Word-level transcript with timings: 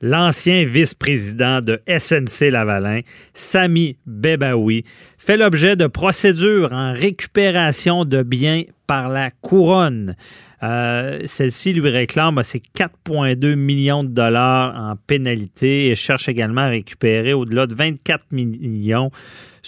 L'ancien 0.00 0.64
vice-président 0.64 1.60
de 1.60 1.80
SNC 1.88 2.50
Lavalin, 2.50 3.00
Sami 3.34 3.96
Bebaoui, 4.06 4.84
fait 5.18 5.36
l'objet 5.36 5.74
de 5.74 5.88
procédures 5.88 6.72
en 6.72 6.92
récupération 6.92 8.04
de 8.04 8.22
biens 8.22 8.62
par 8.86 9.08
la 9.08 9.30
couronne. 9.30 10.14
Euh, 10.62 11.20
Celle-ci 11.24 11.72
lui 11.72 11.88
réclame 11.88 12.42
ses 12.42 12.62
4,2 12.76 13.54
millions 13.54 14.04
de 14.04 14.08
dollars 14.08 14.74
en 14.76 14.94
pénalité 14.96 15.88
et 15.88 15.96
cherche 15.96 16.28
également 16.28 16.62
à 16.62 16.68
récupérer 16.68 17.32
au-delà 17.32 17.66
de 17.66 17.74
24 17.74 18.26
millions 18.30 19.10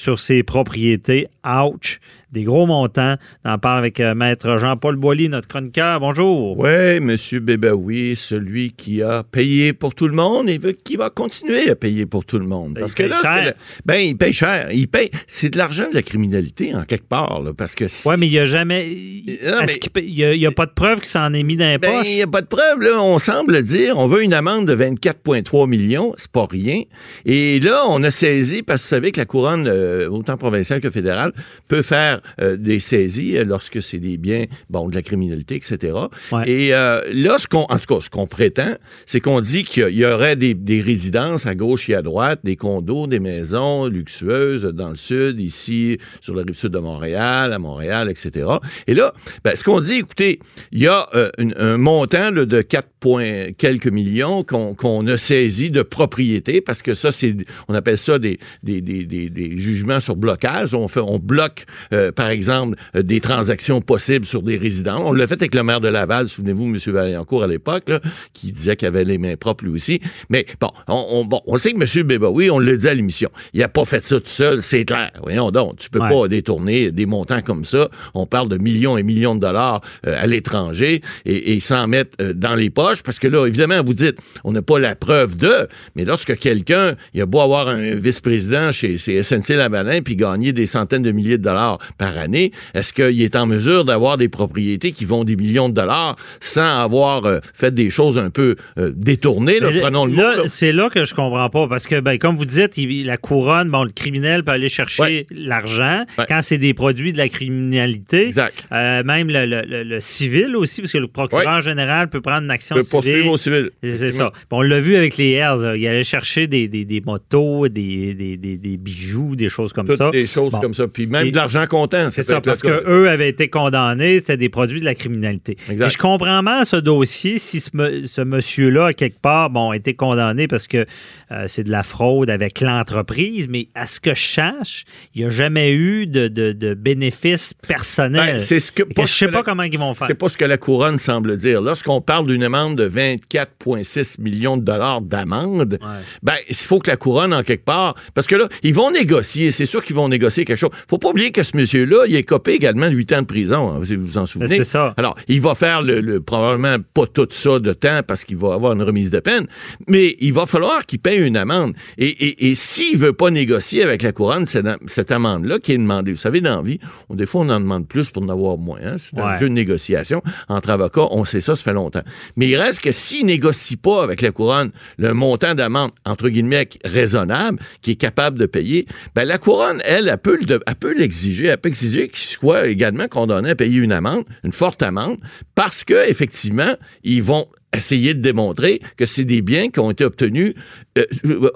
sur 0.00 0.18
ses 0.18 0.42
propriétés. 0.42 1.26
Ouch! 1.46 2.00
Des 2.32 2.44
gros 2.44 2.64
montants. 2.64 3.16
On 3.44 3.50
en 3.50 3.58
parle 3.58 3.78
avec 3.78 3.98
euh, 3.98 4.14
Maître 4.14 4.56
Jean-Paul 4.56 4.94
Boilly, 4.96 5.28
notre 5.28 5.48
chroniqueur. 5.48 5.98
Bonjour. 5.98 6.56
Oui, 6.58 7.00
Monsieur 7.00 7.40
Bébaoui, 7.40 8.14
celui 8.16 8.70
qui 8.70 9.02
a 9.02 9.24
payé 9.24 9.72
pour 9.72 9.94
tout 9.96 10.06
le 10.06 10.14
monde 10.14 10.48
et 10.48 10.60
qui 10.84 10.94
va 10.96 11.10
continuer 11.10 11.68
à 11.70 11.74
payer 11.74 12.06
pour 12.06 12.24
tout 12.24 12.38
le 12.38 12.46
monde. 12.46 12.76
Parce 12.78 12.92
il 12.92 12.94
que 12.94 13.02
paye 13.02 13.10
là, 13.10 13.18
cher. 13.22 13.44
le- 13.46 13.52
ben, 13.84 13.96
il 14.00 14.16
paye 14.16 14.32
cher. 14.32 14.68
Il 14.72 14.86
paye. 14.86 15.10
C'est 15.26 15.50
de 15.50 15.58
l'argent 15.58 15.88
de 15.90 15.94
la 15.94 16.02
criminalité, 16.02 16.72
en 16.74 16.84
quelque 16.84 17.08
part, 17.08 17.42
là, 17.42 17.52
parce 17.52 17.74
que 17.74 17.88
si- 17.88 18.06
Oui, 18.08 18.14
mais 18.16 18.28
il 18.28 18.30
n'y 18.30 18.38
a 18.38 18.46
jamais. 18.46 18.84
Non, 18.86 19.60
est-ce 19.62 19.72
mais- 19.82 19.90
paye- 19.92 20.08
Il 20.08 20.38
n'y 20.38 20.46
a, 20.46 20.52
pas 20.52 20.66
de 20.66 20.72
preuve 20.72 21.00
qu'il 21.00 21.08
s'en 21.10 21.32
est 21.34 21.42
mis 21.42 21.56
dans 21.56 21.66
les 21.68 21.78
Ben, 21.78 21.90
poches? 21.98 22.06
il 22.08 22.14
n'y 22.14 22.22
a 22.22 22.26
pas 22.28 22.42
de 22.42 22.46
preuve, 22.46 22.80
là. 22.80 23.02
On 23.02 23.18
semble 23.18 23.60
dire, 23.64 23.98
on 23.98 24.06
veut 24.06 24.22
une 24.22 24.34
amende 24.34 24.68
de 24.68 24.74
24,3 24.74 25.66
millions. 25.66 26.14
C'est 26.16 26.30
pas 26.30 26.46
rien. 26.48 26.82
Et 27.26 27.58
là, 27.58 27.82
on 27.88 28.02
a 28.04 28.12
saisi, 28.12 28.62
parce 28.62 28.82
que 28.82 28.86
vous 28.86 28.90
savez 28.90 29.10
que 29.12 29.18
la 29.18 29.26
couronne, 29.26 29.66
euh, 29.66 29.89
autant 30.08 30.36
provinciale 30.36 30.80
que 30.80 30.90
fédérale, 30.90 31.32
peut 31.68 31.82
faire 31.82 32.20
euh, 32.40 32.56
des 32.56 32.80
saisies 32.80 33.36
euh, 33.38 33.44
lorsque 33.44 33.82
c'est 33.82 33.98
des 33.98 34.16
biens, 34.16 34.44
bon, 34.68 34.88
de 34.88 34.94
la 34.94 35.02
criminalité, 35.02 35.56
etc. 35.56 35.94
Ouais. 36.32 36.48
Et 36.50 36.74
euh, 36.74 37.00
là, 37.12 37.38
ce 37.38 37.46
qu'on, 37.46 37.62
en 37.68 37.78
tout 37.78 37.94
cas, 37.94 38.00
ce 38.00 38.10
qu'on 38.10 38.26
prétend, 38.26 38.74
c'est 39.06 39.20
qu'on 39.20 39.40
dit 39.40 39.64
qu'il 39.64 39.88
y 39.94 40.04
aurait 40.04 40.36
des, 40.36 40.54
des 40.54 40.80
résidences 40.80 41.46
à 41.46 41.54
gauche 41.54 41.88
et 41.90 41.94
à 41.94 42.02
droite, 42.02 42.40
des 42.44 42.56
condos, 42.56 43.06
des 43.06 43.20
maisons 43.20 43.86
luxueuses 43.86 44.64
dans 44.64 44.90
le 44.90 44.96
sud, 44.96 45.40
ici, 45.40 45.98
sur 46.20 46.34
la 46.34 46.42
rive 46.42 46.54
sud 46.56 46.72
de 46.72 46.78
Montréal, 46.78 47.52
à 47.52 47.58
Montréal, 47.58 48.08
etc. 48.10 48.46
Et 48.86 48.94
là, 48.94 49.12
ben, 49.44 49.54
ce 49.54 49.64
qu'on 49.64 49.80
dit, 49.80 49.94
écoutez, 49.94 50.40
il 50.72 50.80
y 50.80 50.86
a 50.86 51.08
euh, 51.14 51.30
une- 51.38 51.54
un 51.58 51.76
montant 51.78 52.30
là, 52.30 52.44
de 52.44 52.62
4 52.62 52.88
points 53.00 53.52
quelques 53.56 53.86
millions 53.88 54.44
qu'on 54.44 54.74
qu'on 54.74 55.06
a 55.06 55.16
saisi 55.16 55.70
de 55.70 55.82
propriété, 55.82 56.60
parce 56.60 56.82
que 56.82 56.94
ça, 56.94 57.12
c'est, 57.12 57.34
on 57.68 57.74
appelle 57.74 57.98
ça 57.98 58.18
des, 58.18 58.38
des, 58.62 58.80
des, 58.80 59.04
des, 59.04 59.30
des 59.30 59.56
jugements 59.74 60.00
sur 60.00 60.16
blocage. 60.16 60.74
On, 60.74 60.88
fait, 60.88 61.00
on 61.00 61.18
bloque, 61.18 61.64
euh, 61.92 62.12
par 62.12 62.28
exemple, 62.28 62.76
euh, 62.96 63.02
des 63.02 63.20
transactions 63.20 63.80
possibles 63.80 64.24
sur 64.26 64.42
des 64.42 64.56
résidents. 64.56 65.02
On 65.06 65.12
l'a 65.12 65.26
fait 65.26 65.34
avec 65.40 65.54
le 65.54 65.62
maire 65.62 65.80
de 65.80 65.88
Laval, 65.88 66.28
souvenez-vous, 66.28 66.66
M. 66.66 66.78
Vaillancourt 66.92 67.42
à 67.42 67.46
l'époque, 67.46 67.84
qui 68.32 68.52
disait 68.52 68.76
qu'il 68.76 68.88
avait 68.88 69.04
les 69.04 69.18
mains 69.18 69.36
propres 69.36 69.64
lui 69.64 69.72
aussi. 69.72 70.00
Mais 70.28 70.46
bon, 70.60 70.70
on, 70.88 71.06
on- 71.10 71.24
bon, 71.24 71.40
on 71.46 71.56
sait 71.56 71.72
que 71.72 71.98
M. 71.98 72.06
Bébaoui, 72.06 72.50
on 72.50 72.58
l'a 72.58 72.76
dit 72.76 72.88
à 72.88 72.94
l'émission, 72.94 73.30
il 73.54 73.60
n'a 73.60 73.68
pas 73.68 73.84
fait 73.84 74.02
ça 74.02 74.16
tout 74.20 74.26
seul, 74.26 74.62
c'est 74.62 74.84
clair. 74.84 75.10
Voyons 75.22 75.50
donc, 75.50 75.76
tu 75.78 75.90
peux 75.90 76.00
Ouais. 76.00 76.08
pas 76.08 76.28
détourner 76.28 76.90
des 76.92 77.06
montants 77.06 77.42
comme 77.42 77.64
ça. 77.64 77.88
On 78.14 78.26
parle 78.26 78.48
de 78.48 78.56
millions 78.56 78.96
et 78.96 79.02
millions 79.02 79.34
de 79.34 79.40
dollars 79.40 79.80
euh, 80.06 80.16
à 80.20 80.26
l'étranger 80.26 81.02
et, 81.26 81.52
et 81.54 81.60
s'en 81.60 81.86
mettre 81.86 82.10
euh, 82.20 82.32
dans 82.32 82.54
les 82.54 82.70
poches, 82.70 83.02
parce 83.02 83.18
que 83.18 83.28
là, 83.28 83.46
évidemment, 83.46 83.82
vous 83.84 83.94
dites, 83.94 84.16
on 84.44 84.52
n'a 84.52 84.62
pas 84.62 84.78
la 84.78 84.94
preuve 84.96 85.36
de, 85.36 85.68
mais 85.94 86.04
lorsque 86.04 86.36
quelqu'un, 86.38 86.94
il 87.14 87.20
a 87.20 87.26
beau 87.26 87.40
avoir 87.40 87.68
un 87.68 87.94
vice-président 87.94 88.72
chez, 88.72 88.96
chez 88.98 89.22
SNC 89.22 89.50
Lavalin 89.60 90.00
puis 90.02 90.16
gagner 90.16 90.52
des 90.52 90.66
centaines 90.66 91.02
de 91.02 91.12
milliers 91.12 91.38
de 91.38 91.42
dollars 91.42 91.78
par 91.98 92.16
année, 92.18 92.52
est-ce 92.74 92.92
qu'il 92.92 93.20
est 93.22 93.36
en 93.36 93.46
mesure 93.46 93.84
d'avoir 93.84 94.16
des 94.16 94.28
propriétés 94.28 94.92
qui 94.92 95.04
vont 95.04 95.24
des 95.24 95.36
millions 95.36 95.68
de 95.68 95.74
dollars 95.74 96.16
sans 96.40 96.80
avoir 96.82 97.24
euh, 97.26 97.38
fait 97.54 97.72
des 97.74 97.90
choses 97.90 98.18
un 98.18 98.30
peu 98.30 98.56
euh, 98.78 98.92
détournées, 98.94 99.60
là, 99.60 99.70
Mais 99.72 99.80
prenons 99.80 100.06
le 100.06 100.12
mot. 100.12 100.22
là. 100.22 100.42
C'est 100.46 100.72
là 100.72 100.88
que 100.90 101.04
je 101.04 101.14
comprends 101.14 101.48
pas. 101.50 101.68
Parce 101.68 101.86
que, 101.86 102.00
ben, 102.00 102.18
comme 102.18 102.36
vous 102.36 102.44
dites, 102.46 102.76
il- 102.78 103.04
la 103.06 103.16
couronne, 103.16 103.70
bon, 103.70 103.84
le 103.84 103.90
criminel 103.90 104.42
peut 104.44 104.52
aller 104.52 104.68
chercher 104.68 105.02
Ouais. 105.02 105.26
l'argent 105.30 106.04
Ouais. 106.18 106.24
quand 106.28 106.40
c'est 106.42 106.58
des 106.58 106.74
produits 106.74 107.12
de 107.12 107.18
la 107.18 107.28
criminalité. 107.28 108.26
Exact. 108.26 108.54
Euh, 108.72 109.02
même 109.04 109.28
le, 109.30 109.44
le- 109.46 109.62
le- 109.68 109.82
le 109.82 110.00
civil 110.00 110.56
aussi, 110.56 110.80
parce 110.80 110.92
que 110.92 110.98
le 110.98 111.06
procureur 111.08 111.60
général 111.60 112.08
peut 112.08 112.20
prendre 112.20 112.44
une 112.44 112.50
action 112.50 112.76
peut 112.76 112.82
civile. 112.82 112.90
poursuivre 113.00 113.32
au 113.32 113.36
civil. 113.36 113.70
C'est 113.82 114.10
ça. 114.10 114.30
Puis 114.32 114.40
on 114.50 114.62
l'a 114.62 114.80
vu 114.80 114.96
avec 114.96 115.16
les 115.18 115.36
là. 115.38 115.74
Il 115.76 115.86
allait 115.86 116.04
chercher 116.04 116.46
des, 116.46 116.68
des- 116.68 116.84
des 116.86 117.00
motos, 117.00 117.68
des- 117.68 118.14
des 118.14 118.76
bijoux, 118.78 119.36
des 119.36 119.48
choses 119.50 119.72
comme 119.74 119.86
Toutes 119.86 119.98
ça. 119.98 120.10
des 120.10 120.26
choses 120.26 120.52
Bon. 120.52 120.60
comme 120.60 120.72
ça. 120.74 120.86
Puis 120.88 121.06
même 121.06 121.26
Et- 121.26 121.30
de 121.30 121.36
l'argent 121.36 121.66
comptant. 121.68 122.08
C'est 122.10 122.22
ça, 122.22 122.36
le 122.36 122.40
parce 122.40 122.62
qu'eux 122.62 123.08
avaient 123.10 123.28
été 123.28 123.48
condamnés, 123.50 124.20
c'était 124.20 124.36
des 124.38 124.48
produits 124.48 124.80
de 124.80 124.84
la 124.86 124.94
criminalité. 124.94 125.56
Exact. 125.70 125.86
Et 125.86 125.90
je 125.90 125.98
comprends 125.98 126.42
mal 126.42 126.64
ce 126.64 126.76
dossier 126.76 127.38
si 127.38 127.60
ce, 127.60 128.20
monsieur-là, 128.22 128.86
à 128.86 128.92
quelque 128.94 129.20
part, 129.20 129.50
bon, 129.50 129.70
a 129.70 129.76
été 129.76 129.94
condamné 129.94 130.46
parce 130.48 130.66
que 130.66 130.86
euh, 131.32 131.44
c'est 131.48 131.64
de 131.64 131.70
la 131.70 131.82
fraude 131.82 132.30
avec 132.30 132.60
l'entreprise, 132.60 133.46
mais 133.48 133.68
à 133.74 133.86
ce 133.86 134.00
que 134.00 134.14
je 134.14 134.22
sache, 134.22 134.84
il 135.14 135.22
n'y 135.22 135.26
a 135.26 135.30
jamais 135.30 135.72
eu 135.72 136.06
de, 136.06 136.28
de, 136.28 136.52
de 136.52 136.74
bénéfices 136.74 137.52
personnels. 137.66 138.36
Ben, 138.36 138.38
c'est 138.38 138.60
ce 138.60 138.72
que, 138.72 138.84
je 138.96 139.02
ce 139.06 139.06
sais 139.18 139.28
pas 139.28 139.38
la- 139.38 139.42
comment 139.42 139.62
ils 139.64 139.78
vont 139.78 139.94
faire. 139.94 140.06
C'est 140.06 140.14
pas 140.14 140.28
ce 140.28 140.38
que 140.38 140.44
la 140.44 140.56
couronne 140.58 140.98
semble 140.98 141.36
dire. 141.36 141.60
Lorsqu'on 141.60 142.00
parle 142.00 142.26
d'une 142.26 142.42
amende 142.42 142.76
de 142.76 142.88
24,6 142.88 144.20
millions 144.20 144.56
de 144.56 144.62
dollars 144.64 145.00
d'amende, 145.00 145.78
ben, 146.22 146.34
il 146.48 146.54
faut 146.56 146.78
que 146.78 146.90
la 146.90 146.96
couronne, 146.96 147.32
en 147.34 147.42
quelque 147.42 147.64
part, 147.64 147.94
parce 148.14 148.26
que 148.26 148.36
là, 148.36 148.48
ils 148.62 148.74
vont 148.74 148.90
négocier. 148.90 149.39
C'est 149.50 149.66
sûr 149.66 149.82
qu'ils 149.84 149.96
vont 149.96 150.08
négocier 150.08 150.44
quelque 150.44 150.58
chose. 150.58 150.70
Faut 150.88 150.98
pas 150.98 151.08
oublier 151.08 151.30
que 151.30 151.42
ce 151.42 151.56
monsieur-là, 151.56 152.04
il 152.08 152.14
est 152.16 152.22
copé 152.22 152.52
également 152.52 152.88
de 152.88 152.94
8 152.94 153.12
ans 153.14 153.20
de 153.22 153.26
prison, 153.26 153.70
hein, 153.70 153.80
si 153.84 153.96
vous 153.96 154.06
vous 154.06 154.18
en 154.18 154.26
souvenez. 154.26 154.48
Ben, 154.48 154.64
c'est 154.64 154.70
ça. 154.70 154.94
Alors, 154.96 155.14
il 155.28 155.40
va 155.40 155.54
faire 155.54 155.82
le, 155.82 156.00
le- 156.00 156.20
probablement 156.20 156.76
pas 156.94 157.06
tout 157.06 157.26
ça 157.30 157.58
de 157.58 157.72
temps 157.72 158.00
parce 158.06 158.24
qu'il 158.24 158.36
va 158.36 158.54
avoir 158.54 158.72
une 158.74 158.82
remise 158.82 159.10
de 159.10 159.20
peine, 159.20 159.46
mais 159.88 160.16
il 160.20 160.32
va 160.32 160.46
falloir 160.46 160.84
qu'il 160.86 160.98
paye 160.98 161.18
une 161.18 161.36
amende. 161.36 161.74
Et, 161.98 162.08
et, 162.08 162.50
et 162.50 162.54
s'il 162.54 162.98
veut 162.98 163.12
pas 163.12 163.30
négocier 163.30 163.82
avec 163.82 164.02
la 164.02 164.12
couronne 164.12 164.46
cette, 164.46 164.66
cette 164.86 165.10
amende-là 165.10 165.58
qui 165.58 165.72
est 165.72 165.78
demandée, 165.78 166.12
vous 166.12 166.18
savez, 166.18 166.40
dans 166.40 166.56
la 166.56 166.62
vie, 166.62 166.78
on, 167.08 167.14
des 167.16 167.26
fois, 167.26 167.42
on 167.42 167.48
en 167.50 167.60
demande 167.60 167.86
plus 167.88 168.10
pour 168.10 168.22
en 168.22 168.28
avoir 168.28 168.58
moins. 168.58 168.78
hein. 168.84 168.96
C'est 168.98 169.18
un 169.18 169.38
jeu 169.38 169.48
de 169.48 169.54
négociation 169.54 170.22
entre 170.48 170.70
avocats. 170.70 171.08
On 171.10 171.24
sait 171.24 171.40
ça, 171.40 171.56
ça 171.56 171.62
fait 171.62 171.72
longtemps. 171.72 172.02
Mais 172.36 172.48
il 172.48 172.56
reste 172.56 172.80
que 172.80 172.92
s'il 172.92 173.26
négocie 173.26 173.76
pas 173.76 174.02
avec 174.02 174.20
la 174.22 174.30
couronne 174.30 174.70
le 174.98 175.14
montant 175.14 175.54
d'amende, 175.54 175.90
entre 176.04 176.28
guillemets, 176.28 176.68
raisonnable, 176.84 177.58
qui 177.82 177.92
est 177.92 177.96
capable 177.96 178.38
de 178.38 178.46
payer, 178.46 178.86
ben 179.14 179.24
la 179.30 179.38
couronne, 179.38 179.80
elle, 179.84 180.08
elle 180.08 180.18
peut, 180.18 180.92
l'exiger. 180.92 181.46
Elle 181.46 181.58
peut 181.58 181.68
exiger 181.68 182.08
qu'il 182.08 182.26
soit 182.26 182.66
également 182.66 183.06
condamné 183.06 183.50
à 183.50 183.54
payer 183.54 183.78
une 183.78 183.92
amende, 183.92 184.24
une 184.42 184.52
forte 184.52 184.82
amende, 184.82 185.18
parce 185.54 185.84
que 185.84 186.08
effectivement, 186.08 186.74
ils 187.04 187.22
vont 187.22 187.46
essayer 187.76 188.14
de 188.14 188.20
démontrer 188.20 188.80
que 188.96 189.06
c'est 189.06 189.24
des 189.24 189.42
biens 189.42 189.70
qui 189.70 189.78
ont 189.80 189.90
été 189.90 190.04
obtenus 190.04 190.54
euh, 190.98 191.04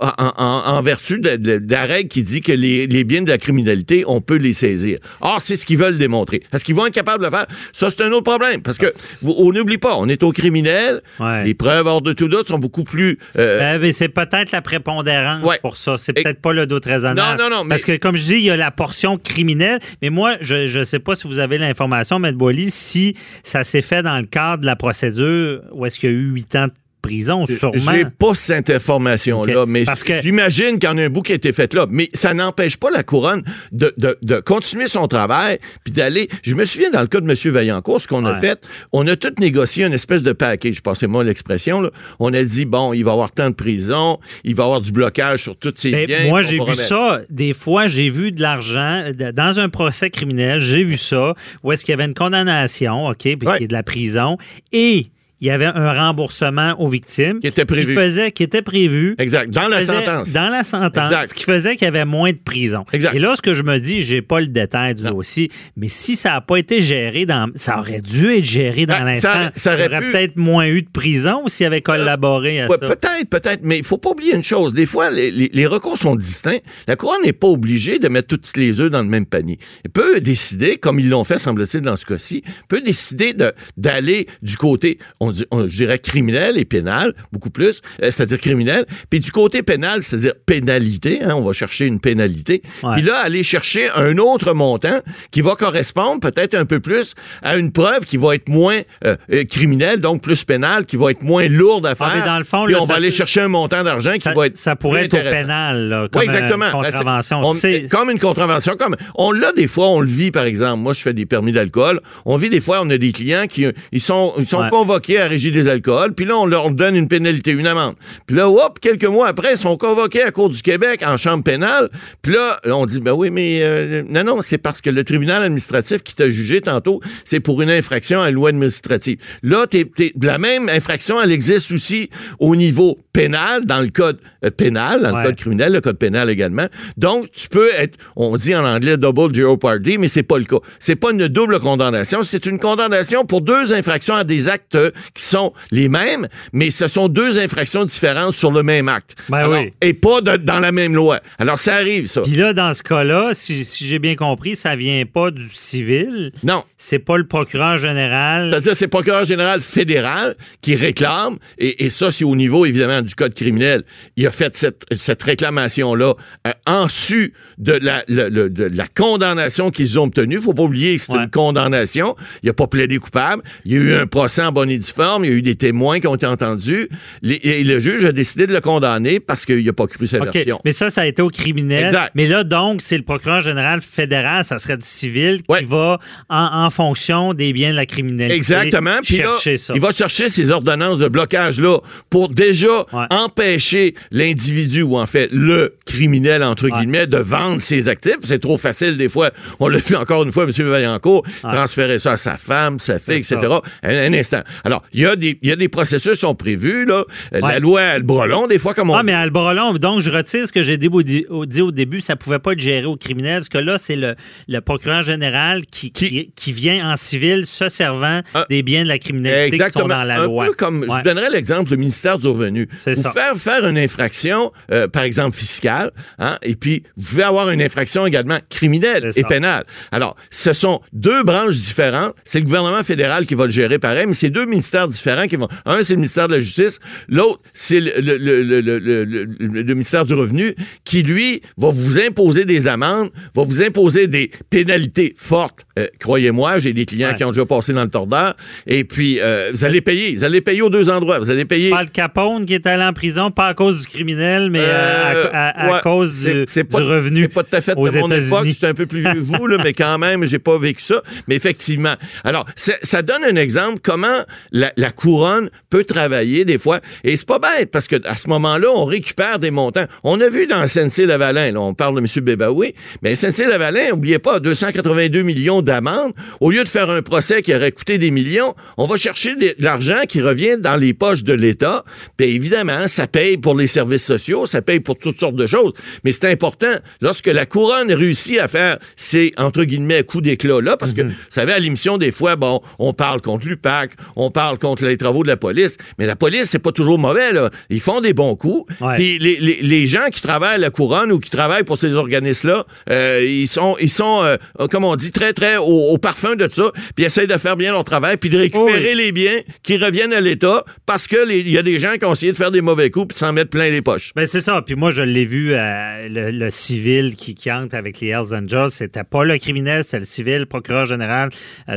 en, 0.01 0.33
en- 0.37 0.77
en 0.77 0.83
vertu 0.83 1.19
de, 1.19 1.31
de- 1.37 1.59
de 1.59 1.73
la 1.73 1.85
règle 1.87 2.09
qui 2.09 2.23
dit 2.23 2.41
que 2.41 2.53
les, 2.53 2.87
les 2.87 3.05
biens 3.05 3.23
de 3.23 3.31
la 3.31 3.39
criminalité, 3.39 4.05
on 4.07 4.21
peut 4.21 4.37
les 4.37 4.53
saisir. 4.53 4.99
Or, 5.21 5.41
c'est 5.41 5.57
ce 5.57 5.67
qu'ils 5.67 5.79
veulent 5.79 5.99
démontrer. 5.99 6.43
Est-ce 6.53 6.65
qu'ils 6.65 6.75
vont 6.77 6.87
être 6.87 6.95
capables 6.95 7.25
de 7.25 7.31
le 7.31 7.37
faire? 7.37 7.47
Ça, 7.73 7.91
c'est 7.91 8.03
un 8.03 8.13
autre 8.13 8.23
problème. 8.31 8.63
Parce 8.63 8.79
que, 8.79 8.93
on 9.25 9.53
n'oublie 9.53 9.79
pas, 9.79 9.97
on 9.97 10.09
est 10.09 10.23
au 10.23 10.31
criminel. 10.33 11.03
Ouais. 11.19 11.45
Les 11.45 11.55
preuves 11.55 11.87
hors 11.87 12.01
de 12.03 12.13
tout 12.13 12.29
doute 12.29 12.47
sont 12.49 12.59
beaucoup 12.59 12.85
plus... 12.85 13.19
euh, 13.37 13.75
Euh, 13.75 13.79
mais 13.81 13.93
c'est 13.93 14.09
peut-être 14.09 14.53
la 14.53 14.63
prépondérance 14.63 15.45
Ouais. 15.45 15.59
pour 15.63 15.77
ça. 15.77 15.97
C'est 15.99 16.17
Et- 16.19 16.23
peut-être 16.23 16.41
pas 16.41 16.53
le 16.53 16.67
doute 16.67 16.85
raisonnable. 16.85 17.39
Non, 17.41 17.49
non, 17.51 17.57
non, 17.57 17.65
mais- 17.65 17.71
Parce 17.71 17.85
que, 17.85 17.97
comme 17.97 18.17
je 18.17 18.23
dis, 18.25 18.35
il 18.35 18.45
y 18.45 18.51
a 18.51 18.57
la 18.57 18.71
portion 18.71 19.19
criminelle. 19.19 19.81
Mais 20.03 20.11
moi, 20.11 20.35
je 20.41 20.79
ne 20.79 20.85
sais 20.85 20.99
pas 21.01 21.15
si 21.17 21.27
vous 21.27 21.41
avez 21.41 21.59
l'information, 21.59 22.23
M. 22.25 22.33
Boily, 22.37 22.71
si 22.71 23.17
ça 23.43 23.65
s'est 23.65 23.83
fait 23.83 24.03
dans 24.03 24.17
le 24.17 24.25
cadre 24.27 24.61
de 24.61 24.67
la 24.67 24.77
procédure 24.77 25.61
où 25.73 25.85
est-ce 25.87 25.99
qu'il 26.05 26.11
y 26.11 26.15
a 26.15 26.17
eu 26.17 26.31
huit 26.33 26.55
ans 26.57 26.67
de 26.67 26.73
prison, 27.03 27.45
sûrement. 27.45 27.93
J'ai 27.93 28.07
pas 28.07 28.35
cette 28.35 28.71
information-là, 28.71 29.67
mais 29.67 29.85
que- 29.85 30.23
j'imagine 30.23 30.79
qu'il 30.79 30.89
y 30.89 30.93
en 30.93 30.97
a 30.97 31.03
un 31.03 31.11
bout 31.11 31.21
qui 31.21 31.33
a 31.33 31.35
été 31.35 31.53
fait 31.53 31.75
là. 31.75 31.87
Mais 31.91 32.09
ça 32.15 32.33
n'empêche 32.33 32.79
pas 32.79 32.91
la 32.91 33.03
couronne 33.03 33.43
de, 33.73 33.93
de- 33.99 34.17
de 34.23 34.41
continuer 34.41 34.87
son 34.87 35.07
travail 35.07 35.59
puis 35.85 35.93
d'aller. 35.93 36.31
Je 36.43 36.55
me 36.55 36.65
souviens 36.65 36.89
dans 36.91 37.03
le 37.03 37.07
cas 37.09 37.21
de 37.21 37.29
M. 37.31 37.53
Vaillancourt, 37.53 38.01
ce 38.01 38.09
qu'on 38.09 38.25
a 38.25 38.35
fait, 38.41 38.67
on 38.95 39.07
a 39.07 39.17
tout 39.17 39.35
négocié 39.39 39.85
une 39.85 39.93
espèce 39.93 40.23
de 40.23 40.33
package. 40.33 40.81
Passez-moi 40.81 41.25
l'expression. 41.25 41.83
là. 41.83 41.91
On 42.21 42.33
a 42.33 42.43
dit 42.43 42.65
bon, 42.65 42.95
il 42.95 43.05
va 43.05 43.13
avoir 43.13 43.33
tant 43.33 43.51
de 43.51 43.55
prison, 43.55 44.19
il 44.43 44.55
va 44.55 44.65
avoir 44.65 44.81
du 44.81 44.91
blocage 44.91 45.43
sur 45.43 45.57
tous 45.59 45.75
ses 45.77 45.91
Ben, 45.91 46.07
biens. 46.07 46.29
moi, 46.29 46.43
j'ai 46.43 46.55
vu 46.55 46.61
remettre. 46.63 46.81
ça. 46.89 47.21
Des 47.29 47.53
fois, 47.53 47.87
j'ai 47.87 48.09
vu 48.09 48.33
de 48.33 48.41
l'argent 48.41 49.05
dans 49.35 49.61
un 49.61 49.69
procès 49.69 50.09
criminel. 50.09 50.59
J'ai 50.61 50.85
vu 50.85 50.97
ça 50.97 51.35
où 51.63 51.71
est-ce 51.71 51.85
qu'il 51.85 51.93
y 51.93 51.95
avait 51.97 52.07
une 52.07 52.15
condamnation, 52.15 53.09
OK, 53.09 53.19
puis 53.19 53.37
Ouais. 53.47 53.61
y 53.61 53.65
a 53.65 53.67
de 53.67 53.73
la 53.75 53.83
prison. 53.83 54.39
Et 54.73 55.09
il 55.45 55.49
y 55.49 55.51
avait 55.51 55.67
un 55.67 55.93
remboursement 55.93 56.75
aux 56.81 56.89
victimes. 56.89 57.41
Qui 57.41 57.49
était 57.49 57.67
prévu. 57.67 57.89
Qui, 57.95 58.01
faisait, 58.01 58.33
qui 58.33 58.43
était 58.43 58.63
prévu. 58.63 59.15
Exact. 59.19 59.51
Dans 59.53 59.69
la 59.69 59.81
sentence. 59.85 60.33
Dans 60.33 60.49
la 60.49 60.65
sentence. 60.65 61.07
Exact. 61.09 61.29
Ce 61.29 61.35
qui 61.35 61.45
faisait 61.45 61.77
qu'il 61.77 61.85
y 61.85 61.89
avait 61.89 62.07
moins 62.07 62.31
de 62.33 62.39
prison. 62.43 62.85
Exact. 62.93 63.15
Et 63.15 63.19
là, 63.19 63.35
ce 63.37 63.43
que 63.43 63.53
je 63.53 63.63
me 63.63 63.79
dis, 63.79 64.01
j'ai 64.03 64.23
pas 64.23 64.41
le 64.41 64.47
détail 64.47 64.95
du 64.95 65.03
Non. 65.03 65.11
dossier, 65.13 65.51
mais 65.77 65.89
si 65.89 66.17
ça 66.17 66.31
n'a 66.31 66.41
pas 66.41 66.57
été 66.57 66.81
géré 66.81 67.27
dans. 67.27 67.51
Ça 67.57 67.79
aurait 67.79 68.01
dû 68.01 68.33
être 68.35 68.45
géré 68.47 68.87
dans 68.87 68.95
Ben, 68.99 69.05
l'instant. 69.05 69.33
ça- 69.33 69.53
ça 69.55 69.75
aurait 69.75 69.89
pu- 70.01 70.13
peut-être 70.13 70.37
moins 70.37 70.67
eu 70.67 70.81
de 70.81 70.89
prison 70.89 71.43
s'il 71.47 71.67
avait 71.67 71.83
collaboré 71.83 72.63
à 72.63 72.67
Ouais, 72.69 72.79
ça. 72.81 72.87
peut-être, 72.87 73.29
peut-être, 73.29 73.61
mais 73.65 73.77
il 73.79 73.85
faut 73.85 73.99
pas 73.99 74.11
oublier 74.11 74.35
une 74.35 74.43
chose. 74.43 74.73
Des 74.73 74.87
fois, 74.87 75.11
les, 75.11 75.31
les- 75.31 75.51
les 75.53 75.67
recours 75.67 75.99
sont 75.99 76.17
distincts. 76.17 76.59
La 76.89 76.97
couronne 76.97 77.23
n'est 77.23 77.33
pas 77.35 77.49
obligée 77.49 77.99
de 77.99 78.09
mettre 78.09 78.29
toutes 78.29 78.57
les 78.57 78.81
œufs 78.81 78.91
dans 78.91 79.03
le 79.03 79.09
même 79.09 79.27
panier. 79.27 79.59
Elle 79.85 79.91
peut 79.91 80.21
décider, 80.21 80.77
comme 80.79 80.99
ils 81.01 81.09
l'ont 81.11 81.25
fait, 81.25 81.39
semble-t-il, 81.39 81.83
dans 81.83 81.97
ce 81.97 82.07
cas-ci, 82.07 82.43
peut 82.69 82.81
décider 82.81 83.35
de- 83.35 83.53
d'aller 83.77 84.27
du 84.43 84.57
côté, 84.57 84.99
on, 85.21 85.34
dit- 85.35 85.47
on- 85.51 85.69
je 85.69 85.77
dirais, 85.77 85.99
criminel 85.99 86.59
et 86.59 86.65
pénal, 86.65 87.15
beaucoup 87.33 87.51
plus, 87.51 87.81
euh, 88.03 88.11
c'est-à-dire 88.11 88.39
criminel, 88.41 88.87
puis 89.11 89.21
du 89.21 89.31
côté 89.33 89.63
pénal, 89.63 90.03
c'est-à-dire 90.03 90.33
pénalité, 90.47 91.23
hein, 91.23 91.35
on 91.37 91.43
va 91.43 91.53
chercher 91.53 91.87
une 91.87 92.01
pénalité, 92.01 92.63
Ouais. 92.83 92.95
puis 92.95 93.03
là, 93.03 93.19
aller 93.25 93.43
chercher 93.43 93.91
un 93.95 94.17
autre 94.19 94.53
montant 94.55 95.01
qui 95.31 95.41
va 95.41 95.55
correspondre 95.57 96.21
peut-être 96.21 96.55
un 96.55 96.65
peu 96.65 96.81
plus 96.81 97.15
à 97.43 97.57
une 97.57 97.73
preuve 97.73 98.01
qui 98.01 98.17
va 98.17 98.35
être 98.35 98.49
moins 98.49 98.79
euh, 99.05 99.17
euh, 99.33 99.45
criminelle, 99.45 100.01
donc 100.01 100.23
plus 100.23 100.45
pénale, 100.45 100.87
qui 100.87 100.97
va 100.97 101.11
être 101.11 101.23
moins 101.23 101.47
lourde 101.49 101.87
à 101.87 101.95
faire. 101.95 102.11
Ah, 102.13 102.17
mais 102.21 102.25
dans 102.27 102.39
le 102.39 102.45
fond, 102.45 102.65
Puis 102.65 102.75
là, 102.75 102.83
on 102.83 102.87
va 102.87 102.95
aller 102.95 103.11
chercher 103.11 103.41
un 103.43 103.49
montant 103.49 103.83
d'argent 103.83 104.13
qui 104.15 104.29
va 104.35 104.47
être 104.47 104.57
ça 104.57 104.77
pourrait 104.77 105.09
plus 105.09 105.19
être 105.19 105.27
au 105.27 105.31
pénal, 105.31 105.89
là, 105.89 106.09
comme 106.11 106.23
exactement. 106.23 106.67
une 106.67 106.73
contravention. 106.73 107.41
On- 107.45 107.55
comme 107.91 108.11
une 108.11 108.19
contravention. 108.19 108.75
Comme, 108.79 108.97
on 109.17 109.33
l'a 109.33 109.53
des 109.53 109.67
fois, 109.67 109.89
on 109.89 110.01
le 110.01 110.07
vit, 110.09 110.31
par 110.31 110.45
exemple. 110.45 110.81
Moi, 110.83 110.93
je 110.93 111.01
fais 111.03 111.13
des 111.13 111.27
permis 111.27 111.53
d'alcool. 111.53 112.01
On 112.25 112.37
vit 112.37 112.51
des 112.51 112.61
fois, 112.61 112.81
on 112.83 112.91
a 112.91 112.99
des 112.99 113.13
clients 113.13 113.47
qui 113.49 113.67
ils 113.93 114.01
sont, 114.01 114.33
ils 114.39 114.47
sont 114.47 114.61
Ouais. 114.63 114.69
convoqués 114.71 115.19
à 115.21 115.24
la 115.25 115.29
régie 115.31 115.51
des 115.51 115.69
alcools, 115.69 116.15
puis 116.15 116.25
là, 116.25 116.37
on 116.39 116.47
leur 116.47 116.71
donne 116.71 116.95
une 116.97 117.09
pénalité, 117.09 117.51
une 117.51 117.67
amende. 117.67 117.95
Puis 118.27 118.37
là, 118.37 118.49
hop, 118.49 118.79
quelques 118.81 119.05
mois 119.05 119.29
après, 119.29 119.53
ils 119.53 119.59
sont 119.59 119.77
convoqués 119.77 120.23
à 120.23 120.27
la 120.27 120.31
Cour 120.33 120.49
du 120.51 120.63
Québec 120.63 121.03
en 121.07 121.17
chambre 121.17 121.43
pénale. 121.45 121.91
Puis 122.23 122.33
là, 122.35 122.59
on 122.67 122.87
dit, 122.87 123.01
ben 123.01 123.13
oui, 123.13 123.31
mais 123.31 123.61
euh, 123.63 124.03
non, 124.09 124.25
non, 124.25 124.39
c'est 124.43 124.59
parce 124.59 124.81
que 124.81 124.91
le 124.91 125.05
tribunal 125.05 125.43
administratif 125.43 126.03
qui 126.03 126.15
t'a 126.15 126.31
jugé 126.31 126.61
tantôt, 126.61 127.01
c'est 127.25 127.41
pour 127.41 127.61
une 127.63 127.71
infraction 127.71 128.21
à 128.21 128.25
la 128.27 128.31
loi 128.31 128.51
administrative. 128.51 129.19
Là, 129.43 129.67
t'es, 129.67 129.85
t'es- 129.85 130.13
la 130.23 130.39
même 130.39 130.69
infraction, 130.69 131.21
elle 131.23 131.33
existe 131.33 131.73
aussi 131.73 132.11
au 132.39 132.57
niveau 132.57 132.99
pénal, 133.13 133.65
dans 133.67 133.81
le 133.81 133.89
code 133.89 134.19
euh, 134.45 134.51
pénal, 134.51 135.03
dans 135.03 135.13
Ouais. 135.15 135.23
le 135.23 135.27
code 135.29 135.37
criminel, 135.37 135.73
le 135.73 135.81
code 135.81 135.99
pénal 135.99 136.31
également. 136.31 136.67
Donc, 136.97 137.31
tu 137.33 137.49
peux 137.49 137.69
être, 137.79 137.97
on 138.17 138.37
dit 138.37 138.55
en 138.55 138.65
anglais 138.65 138.97
double 138.97 139.35
jeopardy, 139.35 139.99
mais 139.99 140.09
c'est 140.09 140.23
pas 140.23 140.39
le 140.39 140.45
cas. 140.45 140.59
C'est 140.79 140.97
pas 140.97 141.11
une 141.13 141.29
double 141.29 141.61
condamnation, 141.61 142.23
c'est 142.23 142.47
une 142.47 142.59
condamnation 142.59 143.25
pour 143.25 143.41
deux 143.41 143.73
infractions 143.73 144.15
à 144.15 144.25
des 144.25 144.49
actes 144.49 144.75
euh, 144.75 144.91
qui 145.15 145.23
sont 145.23 145.53
les 145.71 145.89
mêmes, 145.89 146.29
mais 146.53 146.71
ce 146.71 146.89
sont 146.89 147.09
deux 147.09 147.39
infractions 147.39 147.85
différentes 147.85 148.35
sur 148.35 148.51
le 148.51 148.63
même 148.63 148.89
acte. 148.89 149.17
Ben 149.29 149.39
Alors, 149.39 149.53
oui. 149.53 149.73
Et 149.81 149.95
pas 149.95 150.21
de- 150.21 150.37
dans 150.37 150.61
la 150.61 150.73
même 150.73 150.95
loi. 150.95 151.21
Alors, 151.39 151.59
ça 151.59 151.75
arrive, 151.75 152.07
ça. 152.07 152.23
Puis 152.23 152.35
là, 152.35 152.53
dans 152.53 152.73
ce 152.75 152.83
cas-là, 152.83 153.31
si, 153.35 153.65
si 153.65 153.87
j'ai 153.87 153.99
bien 153.99 154.15
compris, 154.17 154.57
ça 154.57 154.77
vient 154.77 155.05
pas 155.07 155.31
du 155.31 155.49
civil. 155.49 156.33
Non. 156.43 156.65
C'est 156.79 156.99
pas 156.99 157.17
le 157.19 157.27
procureur 157.27 157.79
général. 157.79 158.49
C'est-à-dire, 158.51 158.77
c'est 158.77 158.85
le 158.87 158.91
procureur 158.91 159.25
général 159.25 159.61
fédéral 159.61 160.37
qui 160.61 160.77
réclame, 160.77 161.37
et, 161.59 161.85
et 161.85 161.91
ça, 161.91 162.11
c'est 162.11 162.25
au 162.25 162.37
niveau, 162.37 162.67
évidemment, 162.67 163.03
du 163.03 163.15
code 163.15 163.35
criminel. 163.35 163.83
Il 164.17 164.27
a 164.27 164.31
fait 164.31 164.57
cette, 164.57 164.85
cette 164.97 165.23
réclamation-là 165.23 166.15
euh, 166.47 166.53
en 166.67 166.89
su 166.89 167.33
de 167.59 167.73
la, 167.73 168.03
le- 168.09 168.29
le- 168.29 168.51
de 168.51 168.65
la 168.75 168.87
condamnation 168.87 169.71
qu'ils 169.71 169.99
ont 169.99 170.05
obtenue. 170.05 170.41
faut 170.41 170.55
pas 170.55 170.63
oublier 170.63 170.97
que 170.97 171.03
c'est 171.03 171.13
Ouais. 171.13 171.25
une 171.25 171.31
condamnation. 171.31 172.17
Il 172.43 172.49
a 172.51 172.53
pas 172.53 172.67
plaidé 172.67 172.99
coupable. 172.99 173.43
Il 173.65 173.73
y 173.73 173.77
a 173.77 173.79
eu 173.81 173.95
un 173.95 174.07
procès 174.07 174.43
en 174.43 174.53
bonne 174.53 174.71
et 174.71 174.79
forme. 174.95 175.25
Il 175.25 175.31
y 175.31 175.35
a 175.35 175.37
eu 175.37 175.43
des 175.43 175.55
témoins 175.57 176.01
qui 176.01 176.07
ont 176.07 176.15
été 176.15 176.27
entendus. 176.27 176.89
Les- 177.23 177.41
et 177.43 177.65
le 177.65 177.79
juge 177.79 178.05
a 178.05 178.13
décidé 178.13 178.47
de 178.47 178.53
le 178.53 178.61
condamner 178.61 179.21
parce 179.21 179.45
qu'il 179.45 179.65
n'a 179.65 179.73
pas 179.73 179.87
cru 179.87 180.07
sa 180.07 180.19
version. 180.19 180.61
Mais 180.65 180.73
ça, 180.73 180.91
ça 180.91 181.03
a 181.03 181.07
été 181.07 181.23
au 181.23 181.29
criminel. 181.31 181.85
Exact. 181.85 182.13
Mais 182.15 182.27
là, 182.27 182.45
donc, 182.45 182.81
c'est 182.83 182.97
le 182.97 183.03
procureur 183.05 183.41
général 183.43 183.81
fédéral, 183.83 184.45
ça 184.45 184.59
serait 184.59 184.77
du 184.77 184.87
civil, 184.87 185.43
qui 185.43 185.51
Ouais. 185.53 185.65
va, 185.65 185.99
en, 186.29 186.65
en 186.65 186.71
fonction 186.71 187.35
des 187.35 187.53
biens 187.53 187.71
de 187.73 187.77
la 187.77 187.87
criminalité, 187.87 188.35
Exactement. 188.37 188.97
Puis 189.03 189.19
là, 189.19 189.25
chercher 189.25 189.57
ça. 189.57 189.73
il 189.75 189.81
va 189.81 189.91
chercher 189.91 190.29
ces 190.29 190.51
ordonnances 190.51 190.99
de 190.99 191.09
blocage-là 191.09 191.79
pour 192.11 192.29
déjà 192.29 192.87
Ouais. 192.93 193.07
empêcher 193.11 193.95
l'individu, 194.11 194.83
ou 194.83 194.97
en 194.97 195.07
fait 195.07 195.29
le 195.33 195.75
criminel, 195.87 196.43
entre 196.43 196.65
Ouais. 196.69 196.79
guillemets, 196.79 197.07
de 197.07 197.19
vendre 197.19 197.61
ses 197.61 197.89
actifs. 197.89 198.17
C'est 198.23 198.39
trop 198.41 198.57
facile 198.57 198.97
des 198.97 199.09
fois. 199.09 199.31
On 199.61 199.69
l'a 199.69 199.79
vu 199.79 199.97
encore 199.97 200.23
une 200.23 200.33
fois, 200.33 200.45
M. 200.45 200.51
Vaillancourt, 200.51 201.25
transférer 201.43 201.99
ça 201.99 202.13
à 202.13 202.17
sa 202.17 202.37
femme, 202.37 202.79
sa 202.79 202.99
fille, 202.99 203.17
etc. 203.17 203.37
Un, 203.83 203.91
un 203.95 204.13
instant. 204.15 204.41
Alors, 204.65 204.84
il 204.93 205.01
y, 205.01 205.07
a 205.07 205.17
des- 205.17 205.39
y 205.43 205.51
a 205.51 205.57
des 205.57 205.69
processus 205.69 206.13
qui 206.13 206.19
sont 206.19 206.35
prévus. 206.35 206.85
Là. 206.85 207.05
Euh, 207.35 207.41
La 207.41 207.47
Ouais. 207.47 207.61
loi 207.61 207.81
a 207.83 207.99
le 207.99 208.05
bras 208.05 208.27
long, 208.27 208.47
des 208.47 208.59
fois, 208.59 208.75
comme 208.75 208.91
on 208.91 208.95
Ah, 208.95 209.01
dit. 209.01 209.07
mais 209.07 209.13
long, 209.55 209.75
donc 209.75 210.01
je 210.01 210.11
retire 210.11 210.47
ce 210.47 210.53
que 210.53 210.63
j'ai 210.63 210.77
dit, 210.77 210.89
au- 210.89 211.45
début, 211.73 212.01
ça 212.01 212.17
pouvait 212.17 212.39
pas 212.39 212.53
être 212.53 212.61
géré 212.61 212.85
au 212.87 212.97
criminel, 212.97 213.39
parce 213.41 213.49
que 213.49 213.59
là, 213.59 213.79
c'est 213.79 213.97
le, 213.97 214.15
le 214.49 214.61
procureur 214.61 215.03
général 215.03 215.67
qui, 215.67 215.91
qui, 215.91 216.09
Qui- 216.09 216.33
qui 216.35 216.53
vient 216.53 216.91
en 216.93 216.97
civil 216.97 217.47
se 217.47 217.69
servant 217.69 218.21
Ah. 218.35 218.47
des 218.51 218.63
biens 218.63 218.83
de 218.85 218.89
la 218.89 218.99
criminalité 218.99 219.59
qui 219.59 219.71
sont 219.73 219.89
dans 219.89 220.05
la 220.05 220.23
un 220.23 220.25
loi. 220.27 220.47
peu 220.47 220.53
comme, 220.55 220.81
Ouais. 220.83 220.99
je 220.99 221.05
donnerais 221.05 221.31
l'exemple, 221.31 221.71
le 221.71 221.77
ministère 221.77 222.19
du 222.19 222.27
Revenu. 222.29 222.69
C'est 222.81 222.95
Vous 222.95 223.03
ça. 223.03 223.13
faire 223.13 223.37
faire 223.37 223.67
une 223.69 223.79
infraction, 223.79 224.53
euh, 224.73 224.87
par 224.89 225.03
exemple 225.05 225.37
fiscale, 225.37 225.91
hein, 226.19 226.37
et 226.43 226.55
puis 226.57 226.83
vous 226.97 227.09
pouvez 227.11 227.23
avoir 227.23 227.51
une 227.51 227.63
infraction 227.63 228.07
également 228.07 228.39
criminelle 228.51 229.11
et 229.17 229.25
pénale. 229.25 229.65
Alors, 229.93 230.17
ce 230.31 230.53
sont 230.53 230.81
deux 230.93 231.23
branches 231.23 231.55
différentes. 231.55 232.15
C'est 232.25 232.39
le 232.41 232.45
gouvernement 232.45 232.83
fédéral 232.85 233.27
qui 233.27 233.35
va 233.35 233.45
le 233.47 233.51
gérer 233.51 233.79
pareil, 233.79 234.07
mais 234.07 234.15
c'est 234.15 234.31
deux 234.31 234.47
ministères 234.47 234.74
différents 234.89 235.27
qui 235.27 235.37
vont. 235.37 235.49
Un, 235.65 235.83
c'est 235.83 235.95
le 235.95 235.99
ministère 235.99 236.29
de 236.29 236.35
la 236.35 236.41
Justice. 236.41 236.79
L'autre, 237.09 237.41
c'est 237.53 237.81
le, 237.81 237.93
le- 238.01 238.43
le- 238.43 238.61
le- 238.61 239.75
ministère 239.75 240.05
du 240.05 240.15
Revenu 240.15 240.55
qui, 240.85 241.03
lui, 241.03 241.41
va 241.57 241.71
vous 241.71 241.99
imposer 241.99 242.45
des 242.45 242.69
amendes, 242.69 243.11
va 243.35 243.43
vous 243.45 243.63
imposer 243.63 244.07
des 244.07 244.31
pénalités 244.51 245.15
fortes. 245.17 245.65
Euh, 245.79 245.87
Croyez-moi, 246.01 246.59
j'ai 246.59 246.73
des 246.73 246.87
clients 246.87 247.09
Ouais. 247.11 247.15
qui 247.17 247.25
ont 247.25 247.31
déjà 247.33 247.45
passé 247.47 247.73
dans 247.73 247.83
le 247.83 247.91
tordeur. 247.91 248.35
Et 248.67 248.85
puis, 248.85 249.19
euh, 249.21 249.51
vous 249.53 249.65
allez 249.65 249.81
payer. 249.81 250.15
Vous 250.17 250.25
allez 250.25 250.41
payer 250.41 250.63
aux 250.63 250.71
deux 250.71 250.91
endroits. 250.91 251.19
Vous 251.19 251.31
allez 251.31 251.45
payer. 251.45 251.71
Pas 251.71 251.83
le 251.83 251.89
Capone 251.89 252.47
qui 252.47 252.55
est 252.55 252.67
allé 252.67 252.83
en 252.85 252.93
prison, 252.93 253.31
pas 253.31 253.49
à 253.49 253.55
cause 253.55 253.81
du 253.81 253.87
criminel, 253.87 254.51
mais 254.51 254.61
Euh, 254.63 255.25
à, 255.33 255.49
à- 255.49 255.67
à 255.69 255.73
ouais, 255.75 255.81
cause 255.83 256.25
du, 256.25 256.45
c'est 256.49 256.65
pas- 256.65 256.79
du 256.81 256.85
revenu 256.87 257.23
C'est 257.23 257.29
pas 257.29 257.43
tout 257.45 257.57
à 257.57 257.61
fait 257.61 257.75
de 257.75 257.81
mon 257.81 258.11
époque, 258.11 258.47
j'étais 258.47 258.67
un 258.67 258.75
peu 258.75 258.87
plus 258.87 259.01
vieux 259.01 259.15
que 259.15 259.19
vous, 259.19 259.47
là, 259.47 259.59
mais 259.63 259.73
quand 259.73 259.99
même, 259.99 260.25
j'ai 260.25 260.39
pas 260.39 260.59
vécu 260.59 260.83
ça. 260.83 261.03
Mais 261.29 261.35
effectivement. 261.37 261.95
Alors, 262.25 262.47
ça 262.57 263.03
donne 263.03 263.25
un 263.25 263.37
exemple 263.37 263.81
comment 263.83 264.07
la, 264.53 264.64
la 264.77 264.91
couronne 264.91 265.51
peut 265.71 265.85
travailler 265.85 266.45
des 266.45 266.59
fois. 266.59 266.81
Et 267.03 267.17
c'est 267.17 267.27
pas 267.27 267.39
bête, 267.39 267.71
parce 267.71 267.87
que 267.87 267.97
à 268.07 268.17
ce 268.17 268.29
moment-là, 268.29 268.69
on 268.75 268.85
récupère 268.85 269.39
des 269.39 269.51
montants. 269.51 269.87
On 270.03 270.21
a 270.21 270.29
vu 270.29 270.47
dans 270.47 270.67
SNC-Lavalin, 270.67 271.53
là, 271.53 271.61
on 271.61 271.75
parle 271.75 271.95
de 271.97 272.01
M. 272.01 272.25
Bébaoui, 272.25 272.75
mais 273.03 273.15
SNC-Lavalin, 273.15 273.91
n'oubliez 273.91 274.19
pas, 274.19 274.41
282 274.41 275.23
millions 275.23 275.63
d'amendes. 275.63 276.13
Au 276.41 276.51
lieu 276.51 276.63
de 276.65 276.69
faire 276.69 276.91
un 276.91 277.03
procès 277.03 277.43
qui 277.43 277.55
aurait 277.55 277.73
coûté 277.73 277.99
des 277.99 278.11
millions, 278.11 278.55
on 278.77 278.87
va 278.87 278.97
chercher 278.97 279.37
de 279.37 279.55
l'argent 279.59 280.03
qui 280.09 280.21
revient 280.21 280.57
dans 280.59 280.77
les 280.77 280.95
poches 280.95 281.25
de 281.25 281.33
l'État. 281.33 281.85
Puis 282.17 282.27
évidemment, 282.27 282.89
ça 282.89 283.07
paye 283.07 283.37
pour 283.39 283.57
les 283.57 283.67
services 283.67 284.05
sociaux, 284.05 284.47
ça 284.47 284.63
paye 284.63 284.81
pour 284.81 284.99
toutes 284.99 285.19
sortes 285.19 285.37
de 285.37 285.47
choses. 285.47 285.73
Mais 286.05 286.13
c'est 286.13 286.31
important, 286.31 286.75
lorsque 287.01 287.27
la 287.27 287.47
couronne 287.47 287.93
réussit 287.93 288.39
à 288.39 288.49
faire 288.49 288.79
ces, 288.97 289.33
entre 289.37 289.65
guillemets, 289.65 290.03
coups 290.03 290.25
d'éclat-là, 290.25 290.77
parce 290.77 290.93
que, 290.93 291.03
vous 291.03 291.13
savez, 291.31 291.53
à 291.53 291.59
l'émission, 291.59 291.99
des 291.99 292.13
fois, 292.13 292.37
bon, 292.37 292.61
on 292.79 292.93
parle 292.93 293.21
contre 293.21 293.47
l'UPAC, 293.47 293.93
on 294.17 294.31
parle 294.31 294.54
contre 294.59 294.85
les 294.85 294.97
travaux 294.97 295.23
de 295.23 295.29
la 295.29 295.37
police, 295.37 295.77
mais 295.99 296.07
la 296.07 296.17
police, 296.17 296.45
c'est 296.51 296.59
pas 296.59 296.73
toujours 296.73 296.99
mauvais, 296.99 297.33
là. 297.33 297.51
Ils 297.71 297.81
font 297.81 298.01
des 298.01 298.13
bons 298.15 298.37
coups. 298.37 298.73
Ouais. 298.81 298.97
Puis 298.97 299.19
les, 299.19 299.37
les- 299.37 299.63
les 299.63 299.87
gens 299.87 300.09
qui 300.13 300.21
travaillent 300.21 300.55
à 300.57 300.59
la 300.59 300.71
couronne 300.71 301.13
ou 301.13 301.19
qui 301.21 301.31
travaillent 301.31 301.65
pour 301.65 301.79
ces 301.79 301.93
organismes-là, 301.95 302.65
euh, 302.91 303.25
ils 303.27 303.49
sont, 303.49 303.77
ils 303.81 303.91
sont 303.91 304.23
euh, 304.25 304.37
comme 304.71 304.85
on 304.85 304.97
dit, 304.97 305.11
très, 305.13 305.33
très 305.33 305.57
au, 305.57 305.65
au 305.93 305.99
parfum 305.99 306.37
de 306.37 306.49
ça, 306.53 306.71
puis 306.95 307.05
ils 307.05 307.05
essayent 307.05 307.27
de 307.27 307.39
faire 307.39 307.57
bien 307.57 307.73
leur 307.73 307.85
travail, 307.85 308.17
puis 308.17 308.31
de 308.31 308.39
récupérer 308.39 308.91
Oui. 308.93 308.95
les 308.97 309.13
biens 309.13 309.39
qui 309.63 309.77
reviennent 309.77 310.13
à 310.13 310.21
l'État 310.21 310.65
parce 310.87 311.07
que 311.07 311.17
les- 311.27 311.41
il 311.41 311.51
y 311.51 311.59
a 311.59 311.63
des 311.63 311.79
gens 311.81 311.95
qui 311.99 312.05
ont 312.05 312.13
essayé 312.13 312.33
de 312.33 312.37
faire 312.37 312.51
des 312.51 312.61
mauvais 312.61 312.91
coups 312.91 313.09
puis 313.09 313.15
de 313.15 313.19
s'en 313.19 313.33
mettre 313.33 313.51
plein 313.51 313.71
les 313.71 313.83
poches. 313.83 314.13
Ben 314.17 314.27
c'est 314.27 314.41
ça. 314.41 314.63
Puis 314.65 314.75
moi, 314.75 314.91
je 314.93 315.03
l'ai 315.03 315.25
vu, 315.25 315.53
euh, 315.55 316.09
le, 316.09 316.31
le 316.31 316.51
civil 316.51 317.15
qui, 317.17 317.35
qui 317.35 317.51
entre 317.51 317.75
avec 317.77 318.01
les 318.01 318.09
Hells 318.09 318.35
Angels, 318.35 318.71
c'était 318.71 319.05
pas 319.05 319.25
le 319.25 319.39
criminel, 319.39 319.85
c'était 319.85 320.01
le 320.01 320.05
civil, 320.05 320.39
le 320.39 320.47
procureur 320.47 320.85
général. 320.87 321.31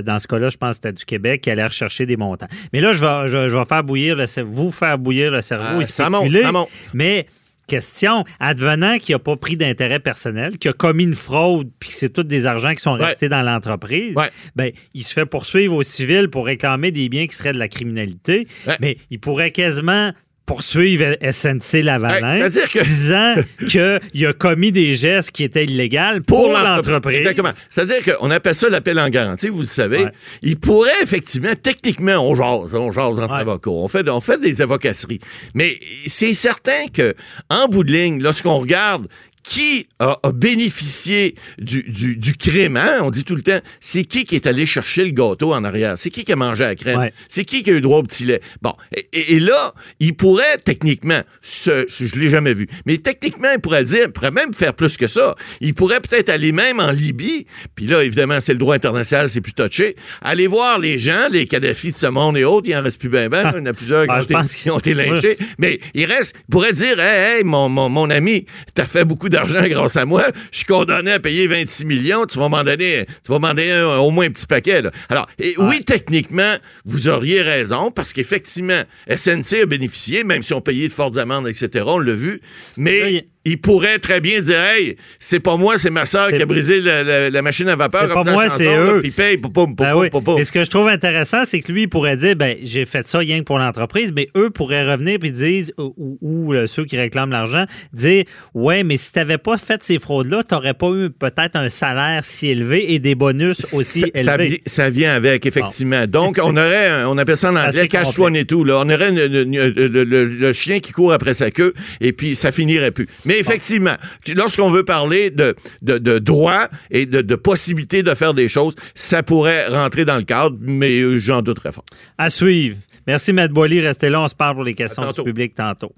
dans 0.03 0.19
ce 0.19 0.27
cas-là, 0.27 0.49
je 0.49 0.57
pense 0.57 0.71
que 0.71 0.75
c'était 0.83 0.93
du 0.93 1.05
Québec 1.05 1.41
qui 1.41 1.49
allait 1.51 1.65
rechercher 1.65 2.05
des 2.05 2.17
montants. 2.17 2.47
Mais 2.73 2.81
là, 2.81 2.93
je 2.93 3.03
vais, 3.03 3.27
je, 3.27 3.49
je 3.49 3.55
vais 3.57 3.65
faire 3.65 3.83
bouillir 3.83 4.15
le 4.15 4.27
cerveau, 4.27 4.51
vous 4.53 4.71
faire 4.71 4.97
bouillir 4.97 5.31
le 5.31 5.41
cerveau 5.41 5.77
Ah, 5.79 5.81
et 5.81 5.85
ça 5.85 6.09
monte, 6.09 6.31
ça 6.31 6.51
monte. 6.51 6.69
Mais 6.93 7.25
question, 7.67 8.23
advenant 8.39 8.97
qu'il 8.97 9.13
n'a 9.15 9.19
pas 9.19 9.35
pris 9.35 9.57
d'intérêt 9.57 9.99
personnel, 9.99 10.57
qu'il 10.57 10.71
a 10.71 10.73
commis 10.73 11.03
une 11.03 11.15
fraude, 11.15 11.69
puis 11.79 11.89
que 11.89 11.95
c'est 11.95 12.09
tous 12.09 12.23
des 12.23 12.45
argents 12.45 12.73
qui 12.73 12.81
sont 12.81 12.95
Ouais. 12.97 13.05
restés 13.07 13.27
dans 13.29 13.41
l'entreprise, 13.41 14.15
Ouais. 14.15 14.29
ben, 14.55 14.71
il 14.93 15.03
se 15.03 15.13
fait 15.13 15.25
poursuivre 15.25 15.75
au 15.75 15.83
civil 15.83 16.29
pour 16.29 16.45
réclamer 16.45 16.91
des 16.91 17.09
biens 17.09 17.27
qui 17.27 17.35
seraient 17.35 17.51
de 17.53 17.59
la 17.59 17.67
criminalité. 17.67 18.47
Ouais. 18.65 18.77
Mais 18.79 18.97
il 19.11 19.19
pourrait 19.19 19.51
quasiment 19.51 20.11
poursuivre 20.47 21.15
SNC 21.21 21.83
Lavalin, 21.83 22.49
que- 22.49 22.83
disant 22.83 23.35
qu'il 23.67 24.25
a 24.25 24.33
commis 24.33 24.71
des 24.71 24.95
gestes 24.95 25.31
qui 25.31 25.43
étaient 25.43 25.65
illégaux 25.65 26.21
pour, 26.25 26.51
l'entreprise. 26.51 27.17
Exactement. 27.19 27.51
C'est-à-dire 27.69 28.15
qu'on 28.17 28.31
appelle 28.31 28.55
ça 28.55 28.69
l'appel 28.69 28.97
en 28.99 29.09
garantie, 29.09 29.49
vous 29.49 29.59
le 29.59 29.65
savez. 29.67 30.05
Ouais. 30.05 30.11
Il 30.41 30.57
pourrait 30.57 30.89
effectivement, 31.03 31.51
techniquement, 31.61 32.15
on 32.17 32.33
jase, 32.33 32.73
on 32.73 32.91
jase 32.91 33.19
entre 33.19 33.35
Ouais. 33.35 33.41
avocats. 33.41 33.69
On 33.69 33.87
fait, 33.89 34.07
on 34.09 34.21
fait 34.21 34.39
des 34.41 34.61
avocasseries. 34.61 35.19
Mais 35.53 35.77
c'est 36.07 36.33
certain 36.33 36.87
que, 36.93 37.13
en 37.49 37.67
bout 37.67 37.83
de 37.83 37.91
ligne, 37.91 38.21
lorsqu'on 38.21 38.57
regarde 38.57 39.07
qui 39.49 39.87
a, 39.99 40.17
a 40.23 40.31
bénéficié 40.31 41.35
du, 41.57 41.83
du, 41.83 42.17
du 42.17 42.35
crime, 42.35 42.75
hein? 42.75 42.99
On 43.01 43.11
dit 43.11 43.23
tout 43.23 43.35
le 43.35 43.41
temps, 43.41 43.59
c'est 43.79 44.03
qui 44.03 44.25
qui 44.25 44.35
est 44.35 44.45
allé 44.45 44.65
chercher 44.65 45.05
le 45.05 45.11
gâteau 45.11 45.53
en 45.53 45.63
arrière? 45.63 45.97
C'est 45.97 46.09
qui 46.09 46.25
qui 46.25 46.33
a 46.33 46.35
mangé 46.35 46.63
la 46.65 46.75
crème? 46.75 46.99
Ouais. 46.99 47.13
C'est 47.29 47.45
qui 47.45 47.63
qui 47.63 47.69
a 47.69 47.73
eu 47.73 47.81
droit 47.81 47.99
au 47.99 48.03
petit 48.03 48.25
lait? 48.25 48.41
Bon. 48.61 48.73
Et, 49.13 49.39
là, 49.39 49.73
il 49.99 50.15
pourrait 50.15 50.57
techniquement, 50.63 51.21
ce, 51.41 51.85
je 51.87 52.19
l'ai 52.19 52.29
jamais 52.29 52.53
vu, 52.53 52.67
mais 52.85 52.97
techniquement, 52.97 53.47
il 53.53 53.61
pourrait 53.61 53.85
dire, 53.85 54.03
il 54.07 54.11
pourrait 54.11 54.31
même 54.31 54.53
faire 54.53 54.73
plus 54.73 54.97
que 54.97 55.07
ça. 55.07 55.35
Il 55.61 55.73
pourrait 55.73 56.01
peut-être 56.01 56.29
aller 56.29 56.51
même 56.51 56.79
en 56.79 56.91
Libye, 56.91 57.45
puis 57.75 57.87
là, 57.87 58.03
évidemment, 58.03 58.39
c'est 58.41 58.53
le 58.53 58.59
droit 58.59 58.75
international, 58.75 59.29
c'est 59.29 59.41
plus 59.41 59.53
touché, 59.53 59.95
aller 60.21 60.47
voir 60.47 60.79
les 60.79 60.99
gens, 60.99 61.29
les 61.31 61.47
Kadhafi 61.47 61.91
de 61.91 61.97
ce 61.97 62.07
monde 62.07 62.37
et 62.37 62.43
autres, 62.43 62.67
il 62.67 62.75
en 62.75 62.83
reste 62.83 62.99
plus 62.99 63.09
ben 63.09 63.29
ben, 63.29 63.51
il 63.55 63.59
y 63.59 63.61
en 63.61 63.65
a 63.65 63.73
plusieurs 63.73 64.05
qui, 64.05 64.11
Ah, 64.17 64.19
ont, 64.19 64.23
été, 64.23 64.33
pense 64.33 64.55
qui 64.55 64.69
ont 64.69 64.79
été 64.79 64.93
lynchés, 64.93 65.37
mais 65.57 65.79
il 65.93 66.05
reste, 66.05 66.35
il 66.37 66.51
pourrait 66.51 66.73
dire, 66.73 66.99
hey, 66.99 67.37
hey, 67.37 67.43
mon, 67.43 67.69
mon, 67.69 67.89
mon 67.89 68.09
ami, 68.09 68.45
t'as 68.73 68.85
fait 68.85 69.05
beaucoup 69.05 69.29
d'argent 69.37 69.61
grâce 69.67 69.95
à 69.97 70.05
moi, 70.05 70.23
je 70.51 70.57
suis 70.57 70.65
condamné 70.65 71.11
à 71.11 71.19
payer 71.19 71.47
26 71.47 71.85
millions, 71.85 72.25
tu 72.25 72.39
vas 72.39 72.49
m'en 72.49 72.63
donner, 72.63 73.05
tu 73.23 73.31
vas 73.31 73.39
m'en 73.39 73.49
donner 73.49 73.71
un- 73.71 73.97
au 73.97 74.09
moins 74.09 74.25
un 74.25 74.31
petit 74.31 74.47
paquet, 74.47 74.81
là. 74.81 74.91
Alors, 75.09 75.27
et 75.39 75.53
oui, 75.57 75.83
techniquement, 75.85 76.55
vous 76.85 77.07
auriez 77.07 77.41
raison, 77.41 77.91
parce 77.91 78.13
qu'effectivement, 78.13 78.81
SNC 79.07 79.61
a 79.61 79.65
bénéficié, 79.65 80.23
même 80.23 80.41
si 80.41 80.53
on 80.53 80.61
payait 80.61 80.87
de 80.87 80.93
fortes 80.93 81.17
amendes, 81.17 81.47
etc., 81.47 81.85
on 81.87 81.99
l'a 81.99 82.13
vu, 82.15 82.41
mais 82.77 83.27
il- 83.51 83.57
pourrait 83.61 83.99
très 83.99 84.21
bien 84.21 84.39
dire, 84.39 84.59
hey, 84.63 84.95
c'est 85.19 85.39
pas 85.39 85.57
moi, 85.57 85.77
c'est 85.77 85.89
ma 85.89 86.05
soeur 86.05 86.29
qui 86.29 86.41
a 86.41 86.45
brisé 86.45 86.79
la, 86.79 87.03
la- 87.03 87.29
la 87.29 87.41
machine 87.41 87.67
à 87.69 87.75
vapeur. 87.75 88.03
C'est 88.07 88.13
pas 88.13 88.23
moi, 88.31 88.49
c'est 88.49 88.65
eux. 88.77 88.99
Puis 89.01 89.11
paye, 89.11 89.37
pou, 89.37 89.49
pou, 89.49 89.67
pou, 89.67 89.73
Ben 89.83 89.95
oui. 89.95 90.09
Et 90.39 90.43
ce 90.43 90.51
que 90.51 90.63
je 90.63 90.69
trouve 90.69 90.87
intéressant, 90.87 91.43
c'est 91.45 91.59
que 91.59 91.71
lui 91.71 91.83
il 91.83 91.87
pourrait 91.89 92.17
dire 92.17 92.35
ben 92.35 92.55
j'ai 92.61 92.85
fait 92.85 93.07
ça 93.07 93.19
rien 93.19 93.39
que 93.39 93.43
pour 93.43 93.57
l'entreprise, 93.59 94.11
mais 94.15 94.29
eux 94.37 94.49
pourraient 94.49 94.89
revenir 94.89 95.19
puis 95.19 95.31
dire 95.31 95.65
ou, 95.77 96.17
ou, 96.21 96.53
euh, 96.53 96.67
ceux 96.67 96.85
qui 96.85 96.97
réclament 96.97 97.31
l'argent 97.31 97.65
dire 97.93 98.23
ouais 98.53 98.83
mais 98.83 98.97
si 98.97 99.11
t'avais 99.11 99.37
pas 99.37 99.57
fait 99.57 99.81
ces 99.83 99.99
fraudes 99.99 100.29
là, 100.29 100.43
t'aurais 100.43 100.73
pas 100.73 100.89
eu 100.91 101.09
peut-être 101.09 101.55
un 101.55 101.69
salaire 101.69 102.23
si 102.23 102.47
élevé 102.49 102.93
et 102.93 102.99
des 102.99 103.15
bonus 103.15 103.73
aussi 103.73 104.01
ça, 104.15 104.23
ça 104.23 104.35
élevés. 104.35 104.49
vi- 104.49 104.61
ça 104.65 104.89
vient 104.89 105.13
avec, 105.13 105.45
effectivement. 105.45 106.05
Donc, 106.07 106.39
on 106.43 106.55
aurait, 106.55 106.87
un- 106.87 107.07
on 107.07 107.17
appelle 107.17 107.37
ça 107.37 107.51
en 107.51 107.55
anglais 107.55 107.87
cash 107.87 108.17
one 108.19 108.35
et 108.35 108.45
tout. 108.45 108.63
Là. 108.63 108.81
On 108.85 108.89
aurait 108.89 109.09
une- 109.09 109.17
une- 109.19 109.53
une- 109.53 109.73
le, 109.87 110.03
le- 110.03 110.25
le 110.25 110.53
chien 110.53 110.79
qui 110.79 110.91
court 110.91 111.13
après 111.13 111.33
sa 111.33 111.51
queue 111.51 111.73
et 112.01 112.13
puis 112.13 112.35
ça 112.35 112.51
finirait 112.51 112.91
plus. 112.91 113.07
Mais 113.25 113.36
effectivement, 113.39 113.95
lorsqu'on 114.35 114.69
veut 114.69 114.83
parler 114.83 115.29
de, 115.29 115.55
de, 115.81 115.97
de 115.97 116.19
droit 116.19 116.67
et 116.91 117.05
de, 117.05 117.21
de 117.21 117.35
possibilité 117.35 118.03
de 118.03 118.13
faire 118.13 118.33
des 118.33 118.49
choses, 118.49 118.75
ça 118.95 119.23
pourrait 119.23 119.67
rentrer 119.67 120.05
dans 120.05 120.17
le 120.17 120.23
cadre, 120.23 120.57
mais 120.61 120.99
euh, 120.99 121.19
j'en 121.19 121.41
doute 121.41 121.57
très 121.57 121.71
fort. 121.71 121.85
À 122.17 122.29
suivre. 122.29 122.77
Merci 123.05 123.31
Matt 123.31 123.51
Boily, 123.51 123.79
restez 123.79 124.09
là, 124.09 124.21
on 124.21 124.27
se 124.27 124.35
parle 124.35 124.55
pour 124.55 124.63
les 124.63 124.73
questions 124.73 125.09
du 125.09 125.23
public 125.23 125.55
tantôt. 125.55 125.93